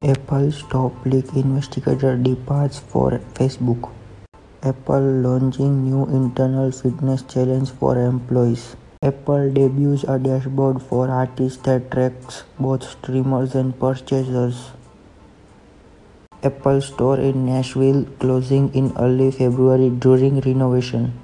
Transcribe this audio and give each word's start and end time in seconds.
Apple's 0.00 0.62
top 0.70 1.04
leak 1.04 1.32
investigator 1.34 2.16
departs 2.16 2.78
for 2.78 3.18
Facebook. 3.34 3.90
Apple 4.62 5.00
launching 5.22 5.82
new 5.86 6.04
internal 6.18 6.70
fitness 6.70 7.22
challenge 7.22 7.72
for 7.72 7.98
employees. 7.98 8.76
Apple 9.02 9.50
debuts 9.50 10.04
a 10.04 10.20
dashboard 10.20 10.80
for 10.80 11.10
artists 11.10 11.60
that 11.64 11.90
tracks 11.90 12.44
both 12.60 12.84
streamers 12.84 13.56
and 13.56 13.76
purchasers. 13.80 14.70
Apple 16.44 16.80
store 16.80 17.18
in 17.18 17.44
Nashville 17.46 18.04
closing 18.20 18.72
in 18.76 18.92
early 18.96 19.32
February 19.32 19.90
during 19.90 20.40
renovation. 20.42 21.18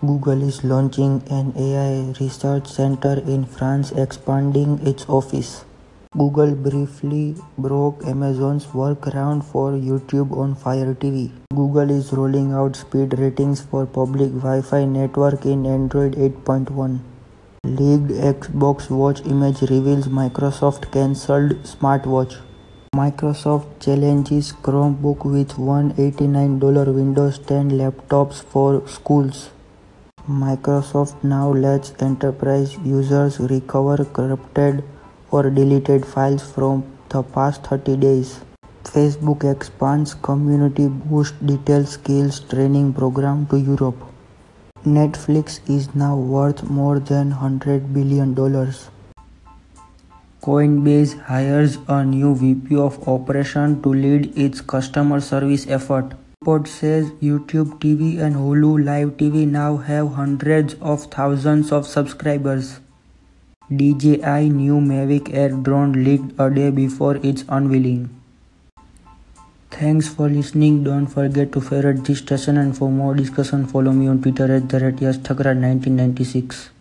Google 0.00 0.40
is 0.40 0.62
launching 0.62 1.20
an 1.28 1.52
AI 1.56 2.14
research 2.20 2.68
center 2.68 3.14
in 3.18 3.44
France 3.44 3.90
expanding 3.90 4.78
its 4.86 5.04
office. 5.08 5.64
Google 6.16 6.54
briefly 6.54 7.34
broke 7.58 8.04
Amazon's 8.06 8.66
workaround 8.66 9.42
for 9.42 9.72
YouTube 9.72 10.30
on 10.42 10.54
Fire 10.54 10.94
TV. 10.94 11.32
Google 11.52 11.90
is 11.90 12.12
rolling 12.12 12.52
out 12.52 12.76
speed 12.76 13.18
ratings 13.18 13.62
for 13.62 13.84
public 13.84 14.30
Wi-Fi 14.30 14.84
network 14.84 15.44
in 15.44 15.66
Android 15.66 16.14
8.1. 16.14 17.00
Leaked 17.64 18.12
Xbox 18.36 18.88
Watch 18.90 19.22
image 19.26 19.62
reveals 19.62 20.06
Microsoft 20.06 20.92
cancelled 20.92 21.56
smartwatch. 21.64 22.38
Microsoft 22.94 23.80
challenges 23.80 24.52
Chromebook 24.52 25.24
with 25.24 25.54
$189 25.56 26.94
Windows 26.94 27.40
10 27.40 27.70
laptops 27.72 28.40
for 28.40 28.86
schools. 28.86 29.50
Microsoft 30.28 31.24
now 31.24 31.50
lets 31.50 31.92
enterprise 32.00 32.78
users 32.84 33.40
recover 33.40 34.04
corrupted 34.04 34.84
or 35.34 35.50
deleted 35.58 36.06
files 36.14 36.48
from 36.56 36.82
the 37.14 37.22
past 37.36 37.66
30 37.66 37.96
days. 38.08 38.32
Facebook 38.84 39.44
expands 39.50 40.14
community 40.30 40.88
boost 40.88 41.46
detail 41.52 41.86
skills 41.92 42.40
training 42.52 42.92
program 42.98 43.46
to 43.52 43.58
Europe. 43.68 44.04
Netflix 44.98 45.60
is 45.76 45.88
now 45.94 46.14
worth 46.16 46.62
more 46.78 46.98
than 46.98 47.30
100 47.30 47.94
billion 47.94 48.34
dollars. 48.40 48.90
Coinbase 50.46 51.18
hires 51.30 51.78
a 51.88 52.04
new 52.04 52.34
VP 52.44 52.76
of 52.76 53.00
operation 53.08 53.80
to 53.82 53.94
lead 54.04 54.30
its 54.46 54.60
customer 54.74 55.20
service 55.32 55.66
effort. 55.78 56.12
Report 56.42 56.68
says 56.68 57.10
YouTube 57.28 57.78
TV 57.84 58.20
and 58.20 58.36
Hulu 58.36 58.72
Live 58.84 59.12
TV 59.22 59.46
now 59.58 59.78
have 59.90 60.12
hundreds 60.22 60.74
of 60.94 61.06
thousands 61.18 61.72
of 61.72 61.86
subscribers. 61.86 62.74
DJI 63.70 64.50
new 64.50 64.78
Mavic 64.78 65.32
Air 65.32 65.48
drone 65.48 66.04
leaked 66.04 66.38
a 66.38 66.50
day 66.50 66.70
before 66.70 67.16
its 67.16 67.44
unveiling. 67.48 68.10
Thanks 69.70 70.06
for 70.06 70.28
listening. 70.28 70.84
Don't 70.84 71.06
forget 71.06 71.50
to 71.52 71.62
favorite 71.62 72.04
this 72.04 72.18
station 72.18 72.58
and 72.58 72.76
for 72.76 72.90
more 72.90 73.14
discussion 73.14 73.66
follow 73.66 73.90
me 73.90 74.06
on 74.06 74.20
Twitter 74.20 74.54
at 74.54 74.68
the 74.68 74.80
rate 74.80 75.00
1996 75.54 76.73